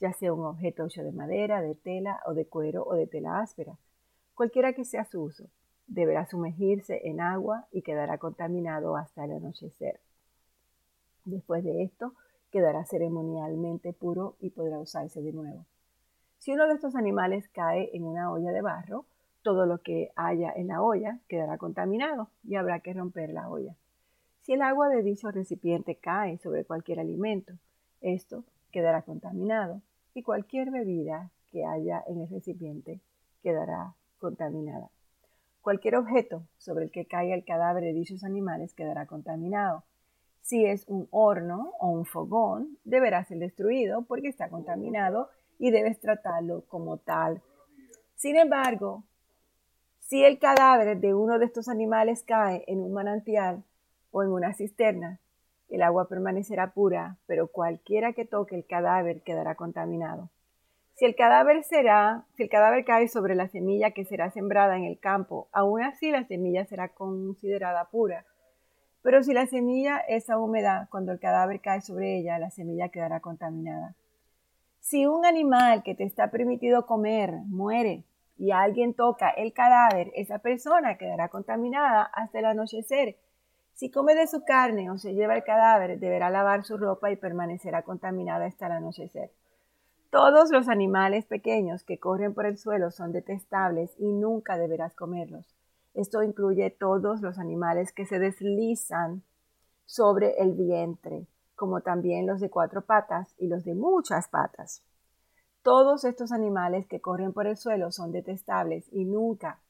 ya 0.00 0.12
sea 0.12 0.32
un 0.32 0.44
objeto 0.46 0.86
hecho 0.86 1.02
de 1.02 1.10
madera, 1.10 1.60
de 1.60 1.74
tela 1.74 2.20
o 2.24 2.34
de 2.34 2.46
cuero 2.46 2.84
o 2.84 2.94
de 2.94 3.08
tela 3.08 3.40
áspera. 3.40 3.76
Cualquiera 4.34 4.74
que 4.74 4.84
sea 4.84 5.04
su 5.04 5.22
uso, 5.22 5.50
deberá 5.86 6.26
sumergirse 6.26 7.00
en 7.08 7.20
agua 7.20 7.66
y 7.70 7.82
quedará 7.82 8.18
contaminado 8.18 8.96
hasta 8.96 9.24
el 9.24 9.32
anochecer. 9.32 10.00
Después 11.24 11.64
de 11.64 11.82
esto, 11.82 12.14
quedará 12.50 12.84
ceremonialmente 12.84 13.92
puro 13.92 14.36
y 14.40 14.50
podrá 14.50 14.78
usarse 14.78 15.22
de 15.22 15.32
nuevo. 15.32 15.64
Si 16.38 16.52
uno 16.52 16.66
de 16.66 16.74
estos 16.74 16.96
animales 16.96 17.48
cae 17.48 17.90
en 17.94 18.04
una 18.04 18.30
olla 18.32 18.50
de 18.50 18.62
barro, 18.62 19.06
todo 19.42 19.66
lo 19.66 19.78
que 19.78 20.12
haya 20.16 20.52
en 20.54 20.68
la 20.68 20.82
olla 20.82 21.18
quedará 21.28 21.58
contaminado 21.58 22.28
y 22.44 22.56
habrá 22.56 22.80
que 22.80 22.92
romper 22.92 23.30
la 23.30 23.48
olla. 23.48 23.76
Si 24.40 24.52
el 24.52 24.62
agua 24.62 24.88
de 24.88 25.02
dicho 25.02 25.30
recipiente 25.30 25.96
cae 25.96 26.38
sobre 26.38 26.64
cualquier 26.64 27.00
alimento, 27.00 27.54
esto 28.00 28.44
quedará 28.72 29.02
contaminado 29.02 29.82
y 30.14 30.22
cualquier 30.22 30.70
bebida 30.70 31.30
que 31.50 31.64
haya 31.64 32.02
en 32.06 32.22
el 32.22 32.28
recipiente 32.28 33.00
quedará 33.42 33.94
contaminada. 34.18 34.90
Cualquier 35.62 35.96
objeto 35.96 36.46
sobre 36.58 36.84
el 36.84 36.90
que 36.90 37.06
caiga 37.06 37.34
el 37.34 37.44
cadáver 37.44 37.82
de 37.84 37.94
dichos 37.94 38.24
animales 38.24 38.74
quedará 38.74 39.06
contaminado 39.06 39.84
si 40.42 40.66
es 40.66 40.84
un 40.88 41.08
horno 41.10 41.72
o 41.78 41.88
un 41.88 42.04
fogón, 42.04 42.76
deberá 42.84 43.24
ser 43.24 43.38
destruido 43.38 44.02
porque 44.02 44.28
está 44.28 44.48
contaminado 44.48 45.30
y 45.58 45.70
debes 45.70 46.00
tratarlo 46.00 46.64
como 46.66 46.98
tal. 46.98 47.40
Sin 48.16 48.36
embargo, 48.36 49.04
si 50.00 50.24
el 50.24 50.38
cadáver 50.38 50.98
de 50.98 51.14
uno 51.14 51.38
de 51.38 51.46
estos 51.46 51.68
animales 51.68 52.24
cae 52.24 52.64
en 52.66 52.80
un 52.80 52.92
manantial 52.92 53.62
o 54.10 54.22
en 54.22 54.30
una 54.30 54.52
cisterna, 54.52 55.20
el 55.68 55.82
agua 55.82 56.08
permanecerá 56.08 56.74
pura, 56.74 57.16
pero 57.26 57.46
cualquiera 57.46 58.12
que 58.12 58.26
toque 58.26 58.56
el 58.56 58.66
cadáver 58.66 59.22
quedará 59.22 59.54
contaminado. 59.54 60.28
Si 60.94 61.04
el 61.06 61.16
cadáver 61.16 61.64
cae 62.84 63.08
sobre 63.08 63.34
la 63.34 63.48
semilla 63.48 63.90
que 63.92 64.04
será 64.04 64.30
sembrada 64.30 64.76
en 64.76 64.84
el 64.84 64.98
campo, 64.98 65.48
aún 65.52 65.82
así 65.82 66.10
la 66.10 66.24
semilla 66.24 66.64
será 66.64 66.88
considerada 66.90 67.88
pura 67.90 68.24
pero 69.02 69.22
si 69.24 69.34
la 69.34 69.46
semilla 69.46 69.98
es 69.98 70.28
húmeda, 70.28 70.86
cuando 70.90 71.12
el 71.12 71.18
cadáver 71.18 71.60
cae 71.60 71.80
sobre 71.80 72.16
ella, 72.16 72.38
la 72.38 72.50
semilla 72.50 72.88
quedará 72.88 73.20
contaminada. 73.20 73.94
Si 74.78 75.06
un 75.06 75.26
animal 75.26 75.82
que 75.82 75.94
te 75.94 76.04
está 76.04 76.30
permitido 76.30 76.86
comer 76.86 77.32
muere 77.46 78.04
y 78.38 78.52
alguien 78.52 78.94
toca 78.94 79.30
el 79.30 79.52
cadáver, 79.52 80.12
esa 80.14 80.38
persona 80.38 80.98
quedará 80.98 81.28
contaminada 81.28 82.02
hasta 82.02 82.38
el 82.38 82.46
anochecer. 82.46 83.16
Si 83.74 83.90
come 83.90 84.14
de 84.14 84.28
su 84.28 84.44
carne 84.44 84.90
o 84.90 84.98
se 84.98 85.14
lleva 85.14 85.34
el 85.34 85.44
cadáver, 85.44 85.98
deberá 85.98 86.30
lavar 86.30 86.64
su 86.64 86.76
ropa 86.76 87.10
y 87.10 87.16
permanecerá 87.16 87.82
contaminada 87.82 88.46
hasta 88.46 88.66
el 88.66 88.72
anochecer. 88.72 89.32
Todos 90.12 90.50
los 90.50 90.68
animales 90.68 91.24
pequeños 91.24 91.84
que 91.84 91.98
corren 91.98 92.34
por 92.34 92.44
el 92.44 92.58
suelo 92.58 92.90
son 92.90 93.12
detestables 93.12 93.94
y 93.96 94.12
nunca 94.12 94.58
deberás 94.58 94.94
comerlos. 94.94 95.56
Esto 95.94 96.22
incluye 96.22 96.68
todos 96.68 97.22
los 97.22 97.38
animales 97.38 97.94
que 97.94 98.04
se 98.04 98.18
deslizan 98.18 99.22
sobre 99.86 100.34
el 100.36 100.52
vientre, 100.52 101.26
como 101.54 101.80
también 101.80 102.26
los 102.26 102.40
de 102.40 102.50
cuatro 102.50 102.82
patas 102.82 103.34
y 103.38 103.46
los 103.46 103.64
de 103.64 103.74
muchas 103.74 104.28
patas. 104.28 104.82
Todos 105.62 106.04
estos 106.04 106.30
animales 106.30 106.86
que 106.86 107.00
corren 107.00 107.32
por 107.32 107.46
el 107.46 107.56
suelo 107.56 107.90
son 107.90 108.12
detestables 108.12 108.86
y 108.92 109.06
nunca 109.06 109.60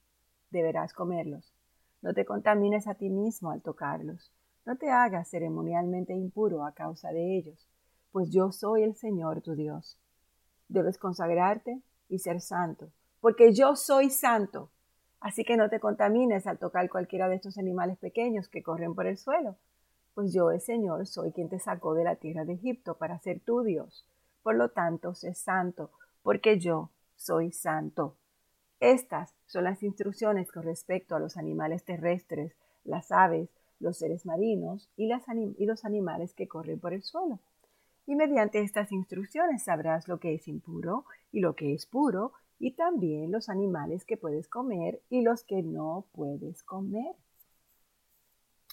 deberás 0.50 0.92
comerlos. 0.92 1.54
No 2.02 2.14
te 2.14 2.24
contamines 2.24 2.88
a 2.88 2.94
ti 2.96 3.10
mismo 3.10 3.52
al 3.52 3.62
tocarlos. 3.62 4.32
No 4.66 4.74
te 4.76 4.90
hagas 4.90 5.30
ceremonialmente 5.30 6.14
impuro 6.14 6.64
a 6.64 6.72
causa 6.72 7.12
de 7.12 7.36
ellos, 7.38 7.68
pues 8.10 8.28
yo 8.30 8.50
soy 8.50 8.82
el 8.82 8.96
Señor 8.96 9.40
tu 9.40 9.54
Dios. 9.54 10.00
Debes 10.72 10.98
consagrarte 10.98 11.80
y 12.08 12.18
ser 12.18 12.40
santo, 12.40 12.90
porque 13.20 13.52
yo 13.52 13.76
soy 13.76 14.10
santo 14.10 14.70
Así 15.22 15.44
que 15.44 15.56
no 15.56 15.70
te 15.70 15.78
contamines 15.78 16.48
al 16.48 16.58
tocar 16.58 16.90
cualquiera 16.90 17.28
de 17.28 17.36
estos 17.36 17.56
animales 17.56 17.96
pequeños 17.96 18.48
que 18.48 18.62
corren 18.64 18.92
por 18.92 19.06
el 19.06 19.16
suelo, 19.16 19.56
pues 20.14 20.32
yo, 20.34 20.50
el 20.50 20.60
Señor, 20.60 21.06
soy 21.06 21.30
quien 21.30 21.48
te 21.48 21.60
sacó 21.60 21.94
de 21.94 22.02
la 22.02 22.16
tierra 22.16 22.44
de 22.44 22.54
Egipto 22.54 22.98
para 22.98 23.20
ser 23.20 23.38
tu 23.38 23.62
Dios. 23.62 24.04
Por 24.42 24.56
lo 24.56 24.70
tanto, 24.70 25.14
sé 25.14 25.32
santo, 25.34 25.92
porque 26.24 26.58
yo 26.58 26.90
soy 27.14 27.52
santo. 27.52 28.16
Estas 28.80 29.32
son 29.46 29.62
las 29.62 29.84
instrucciones 29.84 30.50
con 30.50 30.64
respecto 30.64 31.14
a 31.14 31.20
los 31.20 31.36
animales 31.36 31.84
terrestres, 31.84 32.56
las 32.82 33.12
aves, 33.12 33.48
los 33.78 33.98
seres 33.98 34.26
marinos 34.26 34.90
y, 34.96 35.08
y 35.56 35.66
los 35.66 35.84
animales 35.84 36.34
que 36.34 36.48
corren 36.48 36.80
por 36.80 36.94
el 36.94 37.04
suelo. 37.04 37.38
Y 38.06 38.16
mediante 38.16 38.60
estas 38.60 38.92
instrucciones 38.92 39.64
sabrás 39.64 40.08
lo 40.08 40.18
que 40.18 40.34
es 40.34 40.48
impuro 40.48 41.04
y 41.30 41.40
lo 41.40 41.54
que 41.54 41.74
es 41.74 41.86
puro, 41.86 42.32
y 42.58 42.72
también 42.72 43.32
los 43.32 43.48
animales 43.48 44.04
que 44.04 44.16
puedes 44.16 44.48
comer 44.48 45.00
y 45.10 45.22
los 45.22 45.42
que 45.42 45.62
no 45.62 46.06
puedes 46.12 46.62
comer. 46.62 47.16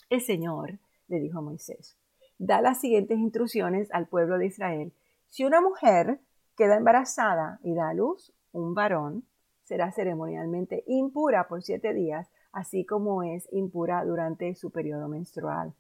El 0.09 0.21
Señor 0.21 0.79
le 1.07 1.19
dijo 1.19 1.39
a 1.39 1.41
Moisés, 1.41 1.97
da 2.37 2.61
las 2.61 2.79
siguientes 2.79 3.17
instrucciones 3.17 3.91
al 3.91 4.07
pueblo 4.07 4.37
de 4.37 4.45
Israel. 4.45 4.93
Si 5.27 5.43
una 5.43 5.59
mujer 5.59 6.19
queda 6.55 6.77
embarazada 6.77 7.59
y 7.63 7.73
da 7.73 7.89
a 7.89 7.93
luz 7.93 8.31
un 8.51 8.73
varón, 8.73 9.23
será 9.63 9.91
ceremonialmente 9.91 10.83
impura 10.87 11.47
por 11.47 11.63
siete 11.63 11.93
días, 11.93 12.29
así 12.51 12.85
como 12.85 13.23
es 13.23 13.47
impura 13.51 14.03
durante 14.03 14.55
su 14.55 14.71
periodo 14.71 15.07
menstrual. 15.07 15.73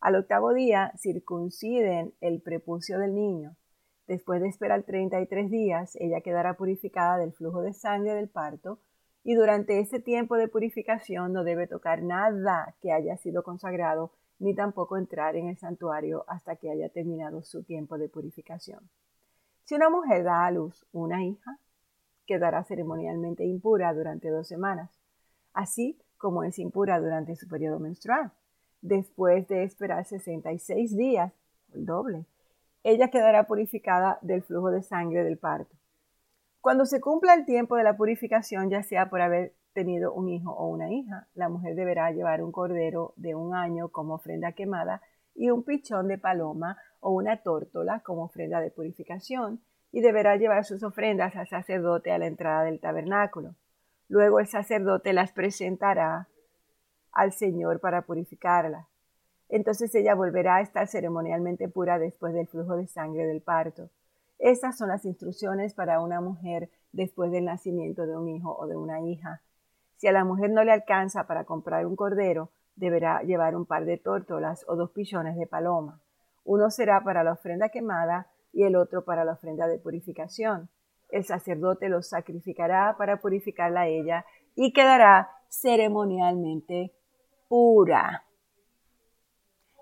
Al 0.00 0.16
octavo 0.16 0.52
día 0.52 0.92
circunciden 0.98 2.14
el 2.20 2.40
prepucio 2.40 2.98
del 2.98 3.14
niño. 3.14 3.56
Después 4.06 4.40
de 4.40 4.48
esperar 4.48 4.84
33 4.84 5.50
días, 5.50 5.96
ella 5.96 6.20
quedará 6.20 6.54
purificada 6.54 7.18
del 7.18 7.32
flujo 7.32 7.62
de 7.62 7.72
sangre 7.72 8.14
del 8.14 8.28
parto 8.28 8.78
y 9.24 9.34
durante 9.34 9.80
ese 9.80 9.98
tiempo 9.98 10.36
de 10.36 10.48
purificación 10.48 11.32
no 11.32 11.42
debe 11.42 11.66
tocar 11.66 12.02
nada 12.02 12.76
que 12.80 12.92
haya 12.92 13.16
sido 13.16 13.42
consagrado 13.42 14.12
ni 14.38 14.54
tampoco 14.54 14.96
entrar 14.96 15.34
en 15.34 15.48
el 15.48 15.58
santuario 15.58 16.24
hasta 16.28 16.56
que 16.56 16.70
haya 16.70 16.88
terminado 16.90 17.42
su 17.42 17.64
tiempo 17.64 17.98
de 17.98 18.08
purificación. 18.08 18.88
Si 19.64 19.74
una 19.74 19.90
mujer 19.90 20.22
da 20.22 20.46
a 20.46 20.50
luz 20.50 20.86
una 20.92 21.24
hija, 21.24 21.58
quedará 22.26 22.62
ceremonialmente 22.64 23.44
impura 23.44 23.92
durante 23.94 24.28
dos 24.28 24.46
semanas, 24.46 24.90
así 25.52 25.98
como 26.18 26.44
es 26.44 26.58
impura 26.58 27.00
durante 27.00 27.34
su 27.34 27.48
periodo 27.48 27.80
menstrual. 27.80 28.32
Después 28.86 29.48
de 29.48 29.64
esperar 29.64 30.04
66 30.04 30.96
días, 30.96 31.32
el 31.74 31.86
doble, 31.86 32.24
ella 32.84 33.10
quedará 33.10 33.42
purificada 33.48 34.20
del 34.22 34.44
flujo 34.44 34.70
de 34.70 34.84
sangre 34.84 35.24
del 35.24 35.38
parto. 35.38 35.74
Cuando 36.60 36.86
se 36.86 37.00
cumpla 37.00 37.34
el 37.34 37.44
tiempo 37.44 37.74
de 37.74 37.82
la 37.82 37.96
purificación, 37.96 38.70
ya 38.70 38.84
sea 38.84 39.10
por 39.10 39.20
haber 39.20 39.54
tenido 39.72 40.12
un 40.12 40.28
hijo 40.28 40.52
o 40.52 40.68
una 40.68 40.92
hija, 40.92 41.26
la 41.34 41.48
mujer 41.48 41.74
deberá 41.74 42.12
llevar 42.12 42.44
un 42.44 42.52
cordero 42.52 43.12
de 43.16 43.34
un 43.34 43.56
año 43.56 43.88
como 43.88 44.14
ofrenda 44.14 44.52
quemada 44.52 45.02
y 45.34 45.50
un 45.50 45.64
pichón 45.64 46.06
de 46.06 46.18
paloma 46.18 46.78
o 47.00 47.10
una 47.10 47.38
tórtola 47.38 47.98
como 48.04 48.22
ofrenda 48.22 48.60
de 48.60 48.70
purificación, 48.70 49.60
y 49.90 50.00
deberá 50.00 50.36
llevar 50.36 50.64
sus 50.64 50.84
ofrendas 50.84 51.34
al 51.34 51.48
sacerdote 51.48 52.12
a 52.12 52.18
la 52.18 52.28
entrada 52.28 52.62
del 52.62 52.78
tabernáculo. 52.78 53.56
Luego 54.08 54.38
el 54.38 54.46
sacerdote 54.46 55.12
las 55.12 55.32
presentará 55.32 56.28
al 57.16 57.32
Señor 57.32 57.80
para 57.80 58.02
purificarlas. 58.02 58.86
Entonces 59.48 59.94
ella 59.94 60.14
volverá 60.14 60.56
a 60.56 60.60
estar 60.60 60.86
ceremonialmente 60.86 61.68
pura 61.68 61.98
después 61.98 62.34
del 62.34 62.46
flujo 62.46 62.76
de 62.76 62.86
sangre 62.86 63.26
del 63.26 63.42
parto. 63.42 63.90
Estas 64.38 64.76
son 64.76 64.88
las 64.88 65.04
instrucciones 65.04 65.72
para 65.72 66.00
una 66.00 66.20
mujer 66.20 66.68
después 66.92 67.30
del 67.30 67.46
nacimiento 67.46 68.06
de 68.06 68.16
un 68.16 68.28
hijo 68.28 68.54
o 68.56 68.66
de 68.66 68.76
una 68.76 69.00
hija. 69.00 69.40
Si 69.96 70.06
a 70.08 70.12
la 70.12 70.24
mujer 70.24 70.50
no 70.50 70.62
le 70.62 70.72
alcanza 70.72 71.26
para 71.26 71.44
comprar 71.44 71.86
un 71.86 71.96
cordero, 71.96 72.50
deberá 72.74 73.22
llevar 73.22 73.56
un 73.56 73.64
par 73.64 73.86
de 73.86 73.96
tórtolas 73.96 74.64
o 74.68 74.76
dos 74.76 74.90
pillones 74.90 75.36
de 75.36 75.46
paloma. 75.46 76.00
Uno 76.44 76.70
será 76.70 77.02
para 77.02 77.24
la 77.24 77.32
ofrenda 77.32 77.70
quemada 77.70 78.26
y 78.52 78.64
el 78.64 78.76
otro 78.76 79.04
para 79.04 79.24
la 79.24 79.32
ofrenda 79.32 79.66
de 79.68 79.78
purificación. 79.78 80.68
El 81.08 81.24
sacerdote 81.24 81.88
los 81.88 82.08
sacrificará 82.08 82.96
para 82.98 83.20
purificarla 83.20 83.82
a 83.82 83.86
ella 83.86 84.26
y 84.54 84.72
quedará 84.72 85.30
ceremonialmente 85.48 86.92
pura. 87.48 88.24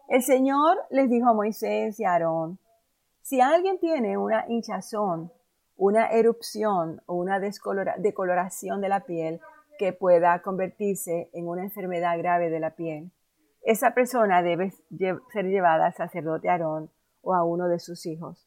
El 0.09 0.23
Señor 0.23 0.77
les 0.91 1.09
dijo 1.09 1.29
a 1.29 1.35
Moisés 1.35 1.99
y 1.99 2.05
a 2.05 2.13
Aarón, 2.13 2.59
si 3.23 3.41
alguien 3.41 3.79
tiene 3.79 4.19
una 4.19 4.45
hinchazón, 4.49 5.33
una 5.77 6.11
erupción 6.11 7.01
o 7.07 7.15
una 7.15 7.41
decoloración 7.41 8.81
de 8.81 8.89
la 8.89 9.01
piel 9.01 9.41
que 9.79 9.93
pueda 9.93 10.41
convertirse 10.43 11.31
en 11.33 11.49
una 11.49 11.63
enfermedad 11.63 12.19
grave 12.19 12.51
de 12.51 12.61
la 12.61 12.77
piel, 12.77 13.11
esa 13.63 13.95
persona 13.95 14.43
debe 14.43 14.73
ser 15.33 15.47
llevada 15.47 15.87
al 15.87 15.95
sacerdote 15.95 16.51
Aarón 16.51 16.91
o 17.23 17.35
a 17.35 17.45
uno 17.45 17.67
de 17.67 17.79
sus 17.79 18.05
hijos. 18.05 18.47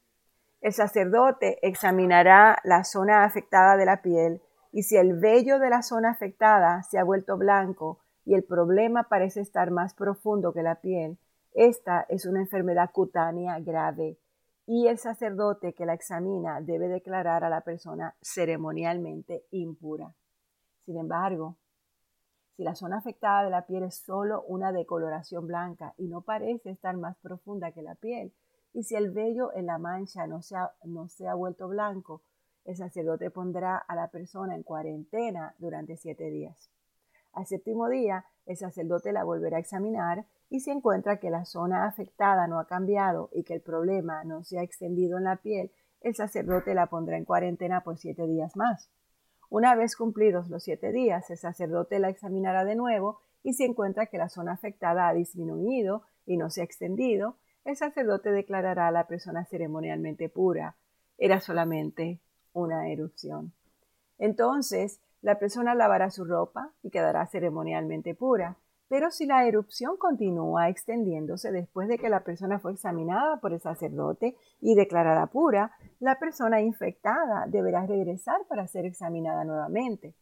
El 0.61 0.73
sacerdote 0.73 1.57
examinará 1.67 2.59
la 2.63 2.83
zona 2.83 3.23
afectada 3.23 3.77
de 3.77 3.85
la 3.85 4.01
piel 4.03 4.41
y 4.71 4.83
si 4.83 4.95
el 4.95 5.19
vello 5.19 5.57
de 5.59 5.69
la 5.71 5.81
zona 5.81 6.11
afectada 6.11 6.83
se 6.83 6.99
ha 6.99 7.03
vuelto 7.03 7.35
blanco 7.35 7.99
y 8.27 8.33
el 8.33 8.43
problema 8.43 9.03
parece 9.03 9.39
estar 9.39 9.71
más 9.71 9.93
profundo 9.93 10.51
que 10.51 10.61
la 10.61 10.81
piel, 10.81 11.17
esta 11.53 12.01
es 12.09 12.25
una 12.25 12.41
enfermedad 12.41 12.91
cutánea 12.91 13.57
grave 13.61 14.17
y 14.65 14.87
el 14.87 14.97
sacerdote 14.97 15.73
que 15.73 15.85
la 15.85 15.93
examina 15.93 16.59
debe 16.59 16.89
declarar 16.89 17.45
a 17.45 17.49
la 17.49 17.61
persona 17.61 18.17
ceremonialmente 18.21 19.45
impura. 19.51 20.13
Sin 20.85 20.97
embargo, 20.97 21.55
si 22.57 22.63
la 22.63 22.75
zona 22.75 22.97
afectada 22.97 23.45
de 23.45 23.49
la 23.49 23.65
piel 23.65 23.83
es 23.83 23.95
solo 23.95 24.43
una 24.43 24.73
decoloración 24.73 25.47
blanca 25.47 25.93
y 25.97 26.09
no 26.09 26.19
parece 26.19 26.71
estar 26.71 26.97
más 26.97 27.15
profunda 27.19 27.71
que 27.71 27.81
la 27.81 27.95
piel, 27.95 28.33
y 28.73 28.83
si 28.83 28.95
el 28.95 29.11
vello 29.11 29.53
en 29.53 29.67
la 29.67 29.77
mancha 29.77 30.27
no 30.27 30.41
se 30.41 30.57
ha, 30.57 30.73
no 30.83 31.07
se 31.07 31.29
ha 31.29 31.33
vuelto 31.33 31.69
blanco, 31.69 32.23
el 32.65 32.75
sacerdote 32.75 33.31
pondrá 33.31 33.77
a 33.77 33.95
la 33.95 34.09
persona 34.09 34.53
en 34.53 34.63
cuarentena 34.63 35.55
durante 35.59 35.95
siete 35.95 36.29
días. 36.29 36.69
Al 37.37 37.45
séptimo 37.45 37.87
día, 37.87 38.25
el 38.47 38.57
sacerdote 38.57 39.11
la 39.11 39.23
volverá 39.23 39.57
a 39.57 39.59
examinar 39.59 40.25
y 40.49 40.61
si 40.61 40.71
encuentra 40.71 41.19
que 41.19 41.29
la 41.29 41.45
zona 41.45 41.85
afectada 41.85 42.47
no 42.47 42.59
ha 42.59 42.65
cambiado 42.65 43.29
y 43.31 43.43
que 43.43 43.53
el 43.53 43.61
problema 43.61 44.23
no 44.23 44.43
se 44.43 44.57
ha 44.57 44.63
extendido 44.63 45.19
en 45.19 45.25
la 45.25 45.35
piel, 45.35 45.71
el 46.01 46.15
sacerdote 46.15 46.73
la 46.73 46.87
pondrá 46.87 47.15
en 47.15 47.25
cuarentena 47.25 47.83
por 47.83 47.99
siete 47.99 48.25
días 48.25 48.55
más. 48.55 48.89
Una 49.51 49.75
vez 49.75 49.95
cumplidos 49.95 50.49
los 50.49 50.63
siete 50.63 50.91
días, 50.91 51.29
el 51.29 51.37
sacerdote 51.37 51.99
la 51.99 52.09
examinará 52.09 52.65
de 52.65 52.75
nuevo 52.75 53.19
y 53.43 53.53
si 53.53 53.65
encuentra 53.65 54.07
que 54.07 54.17
la 54.17 54.29
zona 54.29 54.53
afectada 54.53 55.07
ha 55.07 55.13
disminuido 55.13 56.01
y 56.25 56.37
no 56.37 56.49
se 56.49 56.61
ha 56.61 56.63
extendido, 56.63 57.37
el 57.65 57.75
sacerdote 57.75 58.31
declarará 58.31 58.87
a 58.87 58.91
la 58.91 59.05
persona 59.05 59.45
ceremonialmente 59.45 60.27
pura. 60.27 60.75
Era 61.19 61.39
solamente 61.39 62.19
una 62.53 62.89
erupción. 62.89 63.53
Entonces, 64.17 65.01
la 65.21 65.39
persona 65.39 65.75
lavará 65.75 66.09
su 66.09 66.25
ropa 66.25 66.73
y 66.83 66.89
quedará 66.89 67.25
ceremonialmente 67.27 68.15
pura. 68.15 68.57
Pero 68.89 69.11
si 69.11 69.25
la 69.25 69.45
erupción 69.45 69.97
continúa 69.97 70.69
extendiéndose 70.69 71.51
después 71.51 71.89
de 71.89 71.97
que 71.97 72.09
la 72.09 72.23
persona 72.23 72.59
fue 72.59 72.71
examinada 72.71 73.39
por 73.41 73.51
el 73.51 73.59
sacerdote 73.59 74.37
y 74.61 74.75
declarada 74.75 75.27
pura, 75.27 75.71
la 75.99 76.19
persona 76.19 76.61
infectada 76.61 77.45
deberá 77.47 77.85
regresar 77.85 78.39
para 78.47 78.67
ser 78.67 78.85
examinada 78.85 79.43
nuevamente. 79.43 80.15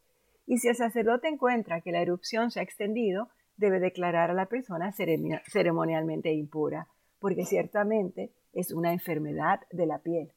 Y 0.46 0.58
si 0.58 0.68
el 0.68 0.76
sacerdote 0.76 1.28
encuentra 1.28 1.80
que 1.80 1.92
la 1.92 2.00
erupción 2.00 2.50
se 2.50 2.60
ha 2.60 2.64
extendido, 2.64 3.28
debe 3.56 3.78
declarar 3.78 4.30
a 4.30 4.34
la 4.34 4.46
persona 4.46 4.92
ceremonialmente 4.92 6.32
impura, 6.32 6.88
porque 7.20 7.44
ciertamente 7.44 8.32
es 8.52 8.72
una 8.72 8.92
enfermedad 8.92 9.60
de 9.70 9.86
la 9.86 9.98
piel. 9.98 10.32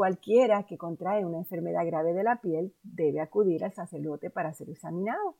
Cualquiera 0.00 0.62
que 0.62 0.78
contrae 0.78 1.26
una 1.26 1.36
enfermedad 1.36 1.84
grave 1.84 2.14
de 2.14 2.22
la 2.22 2.40
piel 2.40 2.72
debe 2.82 3.20
acudir 3.20 3.62
al 3.64 3.74
sacerdote 3.74 4.30
para 4.30 4.54
ser 4.54 4.70
examinado. 4.70 5.36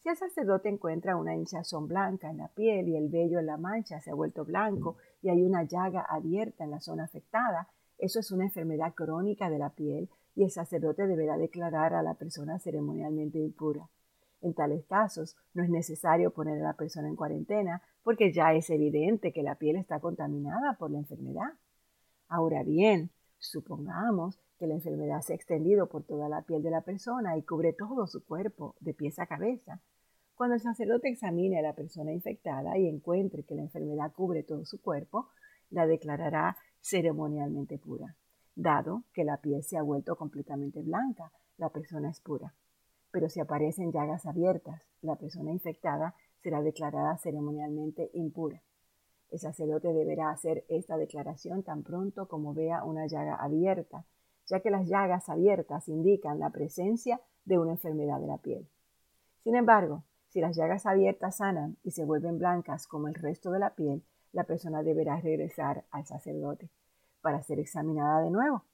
Si 0.00 0.08
el 0.08 0.16
sacerdote 0.16 0.68
encuentra 0.68 1.16
una 1.16 1.36
hinchazón 1.36 1.86
blanca 1.86 2.28
en 2.28 2.38
la 2.38 2.48
piel 2.48 2.88
y 2.88 2.96
el 2.96 3.08
vello 3.08 3.38
en 3.38 3.46
la 3.46 3.56
mancha 3.56 4.00
se 4.00 4.10
ha 4.10 4.14
vuelto 4.14 4.44
blanco 4.44 4.96
y 5.22 5.28
hay 5.28 5.44
una 5.44 5.62
llaga 5.62 6.00
abierta 6.00 6.64
en 6.64 6.72
la 6.72 6.80
zona 6.80 7.04
afectada, 7.04 7.68
eso 7.98 8.18
es 8.18 8.32
una 8.32 8.42
enfermedad 8.42 8.94
crónica 8.94 9.48
de 9.48 9.58
la 9.58 9.70
piel 9.70 10.10
y 10.34 10.42
el 10.42 10.50
sacerdote 10.50 11.06
deberá 11.06 11.36
declarar 11.36 11.94
a 11.94 12.02
la 12.02 12.14
persona 12.14 12.58
ceremonialmente 12.58 13.38
impura. 13.38 13.88
En 14.40 14.54
tales 14.54 14.84
casos, 14.86 15.36
no 15.54 15.62
es 15.62 15.70
necesario 15.70 16.32
poner 16.32 16.60
a 16.60 16.64
la 16.64 16.74
persona 16.74 17.06
en 17.06 17.14
cuarentena 17.14 17.80
porque 18.02 18.32
ya 18.32 18.54
es 18.54 18.70
evidente 18.70 19.32
que 19.32 19.44
la 19.44 19.54
piel 19.54 19.76
está 19.76 20.00
contaminada 20.00 20.76
por 20.80 20.90
la 20.90 20.98
enfermedad. 20.98 21.52
Ahora 22.26 22.64
bien, 22.64 23.12
supongamos 23.40 24.38
que 24.58 24.66
la 24.66 24.74
enfermedad 24.74 25.22
se 25.22 25.32
ha 25.32 25.36
extendido 25.36 25.88
por 25.88 26.04
toda 26.04 26.28
la 26.28 26.42
piel 26.42 26.62
de 26.62 26.70
la 26.70 26.82
persona 26.82 27.36
y 27.36 27.42
cubre 27.42 27.72
todo 27.72 28.06
su 28.06 28.24
cuerpo, 28.24 28.76
de 28.80 28.94
pies 28.94 29.18
a 29.18 29.26
cabeza. 29.26 29.80
Cuando 30.34 30.54
el 30.54 30.60
sacerdote 30.60 31.08
examine 31.08 31.58
a 31.58 31.62
la 31.62 31.74
persona 31.74 32.12
infectada 32.12 32.78
y 32.78 32.86
encuentre 32.86 33.42
que 33.42 33.54
la 33.54 33.62
enfermedad 33.62 34.12
cubre 34.12 34.42
todo 34.42 34.64
su 34.64 34.80
cuerpo, 34.80 35.28
la 35.70 35.86
declarará 35.86 36.56
ceremonialmente 36.80 37.78
pura. 37.78 38.16
Dado 38.54 39.04
que 39.12 39.24
la 39.24 39.38
piel 39.38 39.62
se 39.62 39.76
ha 39.76 39.82
vuelto 39.82 40.16
completamente 40.16 40.82
blanca, 40.82 41.32
la 41.56 41.70
persona 41.70 42.10
es 42.10 42.20
pura. 42.20 42.54
Pero 43.10 43.28
si 43.28 43.40
aparecen 43.40 43.92
llagas 43.92 44.26
abiertas, 44.26 44.86
la 45.02 45.16
persona 45.16 45.50
infectada 45.50 46.14
será 46.42 46.62
declarada 46.62 47.16
ceremonialmente 47.18 48.10
impura. 48.14 48.62
El 49.30 49.38
sacerdote 49.38 49.92
deberá 49.92 50.30
hacer 50.30 50.64
esta 50.68 50.96
declaración 50.96 51.62
tan 51.62 51.82
pronto 51.82 52.28
como 52.28 52.54
vea 52.54 52.84
una 52.84 53.06
llaga 53.06 53.36
abierta 53.36 54.04
ya 54.50 54.60
que 54.60 54.70
las 54.70 54.88
llagas 54.88 55.28
abiertas 55.28 55.88
indican 55.88 56.40
la 56.40 56.50
presencia 56.50 57.20
de 57.44 57.58
una 57.58 57.72
enfermedad 57.72 58.20
de 58.20 58.26
la 58.26 58.38
piel. 58.38 58.68
Sin 59.44 59.54
embargo, 59.54 60.02
si 60.28 60.40
las 60.40 60.56
llagas 60.56 60.86
abiertas 60.86 61.36
sanan 61.36 61.76
y 61.84 61.92
se 61.92 62.04
vuelven 62.04 62.38
blancas 62.38 62.86
como 62.86 63.08
el 63.08 63.14
resto 63.14 63.52
de 63.52 63.60
la 63.60 63.74
piel, 63.74 64.02
la 64.32 64.44
persona 64.44 64.82
deberá 64.82 65.20
regresar 65.20 65.84
al 65.90 66.04
sacerdote 66.04 66.68
para 67.20 67.42
ser 67.42 67.60
examinada 67.60 68.22
de 68.22 68.30
nuevo. 68.30 68.64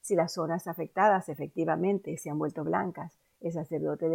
Si 0.00 0.14
las 0.14 0.32
zonas 0.32 0.66
afectadas 0.66 1.28
efectivamente 1.28 2.16
se 2.16 2.30
han 2.30 2.38
vuelto 2.38 2.64
blancas, 2.64 3.18
el 3.40 3.52
sacerdote 3.52 4.08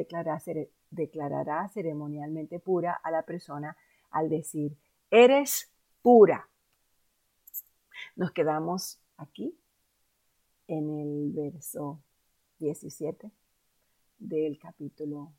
declarará, 0.89 1.67
ceremonialmente 1.69 2.59
pura 2.59 2.93
a 2.93 3.11
la 3.11 3.23
persona 3.23 3.77
al 4.09 4.29
decir, 4.29 4.75
eres 5.11 5.70
pura. 6.01 6.49
Nos 8.15 8.31
quedamos 8.31 8.99
aquí 9.17 9.57
en 10.67 10.89
el 10.89 11.31
verso 11.31 12.01
17. 12.59 13.31
del 14.19 14.59
capítulo 14.59 15.33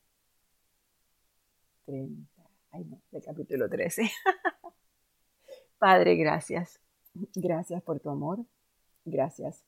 30, 1.86 2.42
ay 2.72 2.84
no, 2.84 3.00
del 3.10 3.22
capítulo 3.22 3.68
13. 3.68 4.10
Padre, 5.78 6.16
gracias. 6.16 6.80
Gracias 7.34 7.82
por 7.82 8.00
tu 8.00 8.10
amor. 8.10 8.44
Gracias. 9.04 9.64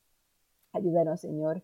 Ayúdanos, 0.73 1.21
Señor, 1.21 1.63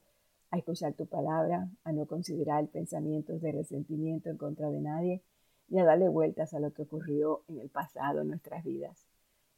a 0.50 0.58
escuchar 0.58 0.94
tu 0.94 1.06
palabra, 1.06 1.68
a 1.84 1.92
no 1.92 2.06
considerar 2.06 2.68
pensamientos 2.68 3.40
de 3.40 3.52
resentimiento 3.52 4.30
en 4.30 4.36
contra 4.36 4.70
de 4.70 4.80
nadie, 4.80 5.22
ni 5.68 5.80
a 5.80 5.84
darle 5.84 6.08
vueltas 6.08 6.54
a 6.54 6.60
lo 6.60 6.72
que 6.72 6.82
ocurrió 6.82 7.42
en 7.48 7.60
el 7.60 7.68
pasado 7.68 8.20
en 8.20 8.28
nuestras 8.28 8.64
vidas. 8.64 9.09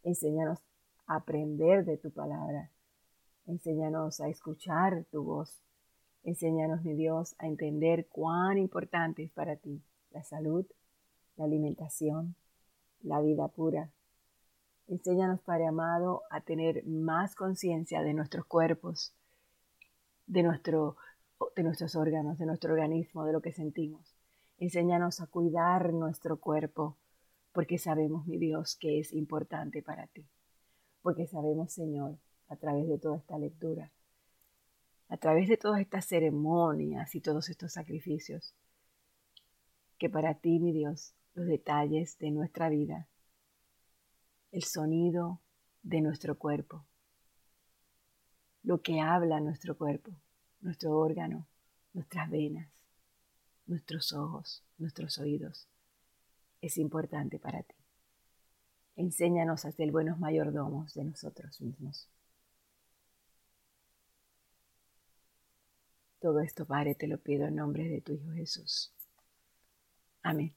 Enséñanos 0.03 0.59
a 1.07 1.17
aprender 1.17 1.85
de 1.85 1.97
tu 1.97 2.11
palabra. 2.11 2.71
Enséñanos 3.47 4.21
a 4.21 4.29
escuchar 4.29 5.05
tu 5.11 5.23
voz. 5.23 5.61
Enséñanos, 6.25 6.83
mi 6.85 6.95
Dios, 6.95 7.35
a 7.38 7.47
entender 7.47 8.07
cuán 8.09 8.59
importante 8.59 9.25
es 9.25 9.33
para 9.33 9.57
ti 9.57 9.83
la 10.11 10.23
salud, 10.23 10.65
la 11.37 11.45
alimentación, 11.45 12.37
la 13.03 13.21
vida 13.21 13.49
pura. 13.49 13.91
Enséñanos, 14.88 15.41
Padre 15.41 15.67
amado, 15.67 16.23
a 16.31 16.41
tener 16.41 16.85
más 16.87 17.35
conciencia 17.35 18.03
de 18.03 18.15
nuestros 18.15 18.45
cuerpos, 18.47 19.15
de, 20.27 20.43
nuestro, 20.43 20.97
de 21.57 21.62
nuestros 21.62 21.97
órganos, 21.97 22.38
de 22.38 22.47
nuestro 22.47 22.73
organismo, 22.73 23.25
de 23.25 23.33
lo 23.33 23.41
que 23.41 23.53
sentimos. 23.53 24.15
Enséñanos 24.59 25.21
a 25.21 25.27
cuidar 25.27 25.93
nuestro 25.93 26.38
cuerpo, 26.38 26.97
porque 27.53 27.79
sabemos, 27.79 28.27
mi 28.27 28.38
Dios, 28.38 28.77
que 28.77 28.99
es 28.99 29.12
importante 29.12 29.83
para 29.83 30.07
ti. 30.07 30.27
Porque 31.03 31.27
sabemos, 31.27 31.73
Señor, 31.73 32.19
a 32.49 32.57
través 32.57 32.88
de 32.88 32.99
toda 32.99 33.19
esta 33.19 33.38
lectura, 33.38 33.93
a 35.09 35.17
través 35.19 35.49
de 35.49 35.59
todas 35.59 35.81
estas 35.81 36.07
ceremonias 36.07 37.15
y 37.15 37.21
todos 37.21 37.51
estos 37.51 37.73
sacrificios, 37.73 38.55
que 39.99 40.09
para 40.09 40.35
ti, 40.35 40.59
mi 40.59 40.73
Dios, 40.73 41.15
los 41.35 41.47
detalles 41.47 42.19
de 42.19 42.31
nuestra 42.31 42.69
vida, 42.69 43.09
el 44.51 44.65
sonido 44.65 45.41
de 45.83 46.01
nuestro 46.01 46.38
cuerpo, 46.38 46.85
lo 48.62 48.81
que 48.81 49.01
habla 49.01 49.41
nuestro 49.41 49.77
cuerpo, 49.77 50.12
nuestro 50.61 50.97
órgano, 50.99 51.47
nuestras 51.93 52.31
venas, 52.31 52.71
nuestros 53.67 54.12
ojos, 54.12 54.65
nuestros 54.79 55.19
oídos, 55.19 55.69
es 56.62 56.79
importante 56.79 57.38
para 57.38 57.62
ti. 57.62 57.75
Enséñanos 58.96 59.64
a 59.66 59.72
ser 59.72 59.90
buenos 59.90 60.18
mayordomos 60.18 60.94
de 60.94 61.05
nosotros 61.05 61.61
mismos. 61.61 62.09
Todo 66.20 66.40
esto, 66.40 66.64
Padre, 66.64 66.94
te 66.94 67.09
lo 67.09 67.18
pido 67.18 67.46
en 67.48 67.57
nombre 67.57 67.88
de 67.88 68.01
tu 68.01 68.12
Hijo 68.12 68.31
Jesús. 68.31 68.92
Amén. 70.22 70.55